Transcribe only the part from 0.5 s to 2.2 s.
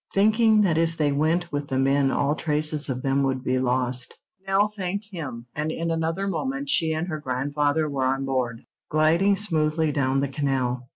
that if they went with the men